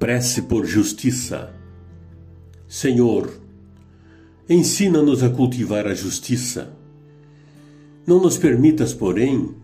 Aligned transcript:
Prece 0.00 0.40
por 0.40 0.64
justiça. 0.64 1.52
Senhor, 2.66 3.38
ensina-nos 4.48 5.22
a 5.22 5.28
cultivar 5.28 5.86
a 5.86 5.92
justiça. 5.92 6.72
Não 8.06 8.18
nos 8.18 8.38
permitas, 8.38 8.94
porém, 8.94 9.54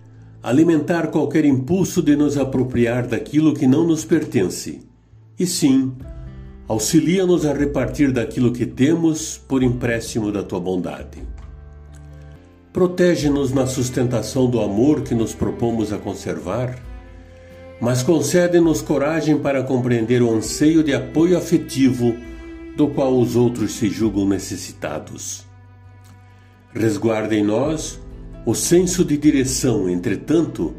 alimentar 0.43 1.07
qualquer 1.07 1.47
impulso 1.47 2.03
de 2.03 2.15
nos 2.15 2.37
apropriar 2.37 3.07
daquilo 3.07 3.55
que 3.55 3.67
não 3.67 3.87
nos 3.87 4.05
pertence, 4.05 4.83
e 5.39 5.47
sim, 5.47 5.95
auxilia-nos 6.69 7.47
a 7.47 7.55
repartir 7.55 8.13
daquilo 8.13 8.53
que 8.53 8.67
temos 8.67 9.39
por 9.39 9.63
empréstimo 9.63 10.31
da 10.31 10.43
tua 10.43 10.61
bondade. 10.61 11.23
Protege-nos 12.75 13.53
na 13.55 13.67
sustentação 13.67 14.51
do 14.51 14.61
amor 14.61 15.01
que 15.01 15.15
nos 15.15 15.35
propomos 15.35 15.95
a 15.95 15.97
conservar 15.97 16.79
mas 17.81 18.03
concede-nos 18.03 18.81
coragem 18.81 19.39
para 19.39 19.63
compreender 19.63 20.23
o 20.23 20.33
anseio 20.33 20.83
de 20.83 20.95
apoio 20.95 21.37
afetivo 21.37 22.17
do 22.77 22.89
qual 22.89 23.19
os 23.19 23.37
outros 23.37 23.73
se 23.73 23.89
julgam 23.89 24.27
necessitados. 24.27 25.45
Resguarda 26.73 27.35
em 27.35 27.45
nós 27.45 28.01
o 28.45 28.55
senso 28.55 29.05
de 29.05 29.17
direção, 29.17 29.89
entretanto, 29.89 30.75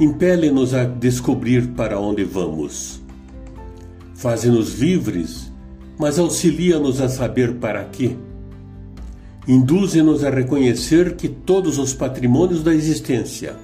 impele-nos 0.00 0.74
a 0.74 0.84
descobrir 0.84 1.68
para 1.68 2.00
onde 2.00 2.24
vamos. 2.24 3.00
Faze-nos 4.14 4.80
livres, 4.80 5.52
mas 5.98 6.18
auxilia-nos 6.18 7.00
a 7.00 7.08
saber 7.08 7.54
para 7.54 7.84
quê. 7.84 8.16
Induze-nos 9.46 10.24
a 10.24 10.30
reconhecer 10.30 11.14
que 11.14 11.28
todos 11.28 11.78
os 11.78 11.92
patrimônios 11.92 12.62
da 12.62 12.74
existência, 12.74 13.54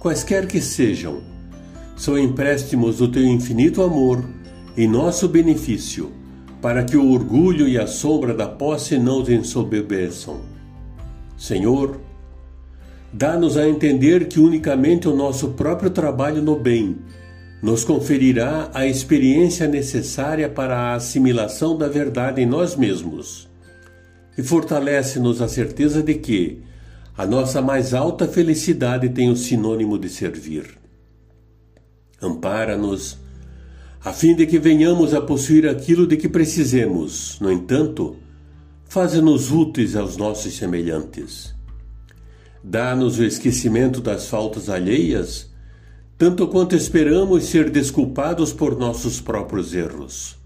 quaisquer 0.00 0.46
que 0.46 0.60
sejam, 0.60 1.22
são 1.96 2.18
empréstimos 2.18 2.98
do 2.98 3.08
teu 3.08 3.24
infinito 3.24 3.82
amor 3.82 4.24
em 4.76 4.88
nosso 4.88 5.28
benefício, 5.28 6.10
para 6.60 6.84
que 6.84 6.96
o 6.96 7.10
orgulho 7.10 7.68
e 7.68 7.78
a 7.78 7.86
sombra 7.86 8.32
da 8.32 8.48
posse 8.48 8.98
não 8.98 9.20
os 9.20 9.28
ensoberbeçam. 9.28 10.40
Senhor, 11.36 12.00
dá-nos 13.12 13.56
a 13.56 13.68
entender 13.68 14.28
que 14.28 14.40
unicamente 14.40 15.08
o 15.08 15.14
nosso 15.14 15.48
próprio 15.50 15.90
trabalho 15.90 16.40
no 16.40 16.56
bem 16.56 16.96
nos 17.60 17.84
conferirá 17.84 18.70
a 18.72 18.86
experiência 18.86 19.68
necessária 19.68 20.48
para 20.48 20.76
a 20.76 20.94
assimilação 20.94 21.76
da 21.76 21.88
verdade 21.88 22.40
em 22.40 22.46
nós 22.46 22.74
mesmos. 22.74 23.48
E 24.36 24.42
fortalece-nos 24.42 25.42
a 25.42 25.48
certeza 25.48 26.02
de 26.02 26.14
que 26.14 26.62
a 27.16 27.26
nossa 27.26 27.60
mais 27.60 27.92
alta 27.92 28.26
felicidade 28.26 29.08
tem 29.10 29.30
o 29.30 29.36
sinônimo 29.36 29.98
de 29.98 30.08
servir 30.08 30.81
ampara-nos, 32.22 33.18
a 34.04 34.12
fim 34.12 34.34
de 34.34 34.46
que 34.46 34.58
venhamos 34.58 35.14
a 35.14 35.20
possuir 35.20 35.68
aquilo 35.68 36.06
de 36.06 36.16
que 36.16 36.28
precisemos. 36.28 37.38
No 37.40 37.50
entanto, 37.50 38.16
faze-nos 38.88 39.50
úteis 39.50 39.96
aos 39.96 40.16
nossos 40.16 40.56
semelhantes. 40.56 41.54
Dá-nos 42.62 43.18
o 43.18 43.24
esquecimento 43.24 44.00
das 44.00 44.28
faltas 44.28 44.68
alheias, 44.68 45.50
tanto 46.16 46.46
quanto 46.46 46.76
esperamos 46.76 47.44
ser 47.44 47.70
desculpados 47.70 48.52
por 48.52 48.78
nossos 48.78 49.20
próprios 49.20 49.74
erros. 49.74 50.36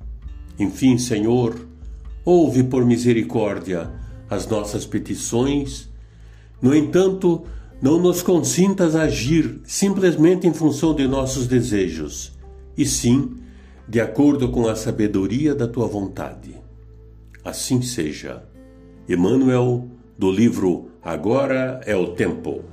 Enfim, 0.59 0.97
Senhor, 0.97 1.55
ouve 2.25 2.63
por 2.63 2.85
misericórdia 2.85 3.91
as 4.29 4.47
nossas 4.47 4.87
petições. 4.87 5.89
No 6.61 6.75
entanto, 6.75 7.45
não 7.81 7.99
nos 7.99 8.23
consintas 8.23 8.97
agir 8.97 9.61
simplesmente 9.65 10.47
em 10.47 10.55
função 10.55 10.95
de 10.95 11.07
nossos 11.07 11.47
desejos, 11.47 12.33
e 12.77 12.85
sim 12.85 13.37
de 13.89 14.01
acordo 14.01 14.51
com 14.51 14.67
a 14.67 14.75
sabedoria 14.75 15.55
da 15.55 15.69
tua 15.69 15.87
vontade. 15.87 16.57
Assim 17.45 17.81
seja. 17.83 18.42
Emmanuel, 19.09 19.89
do 20.19 20.31
livro 20.31 20.91
Agora 21.03 21.81
é 21.86 21.95
o 21.95 22.09
Tempo. 22.09 22.65